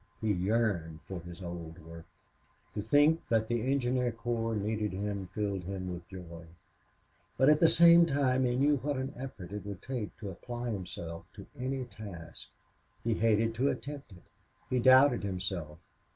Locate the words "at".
7.49-7.59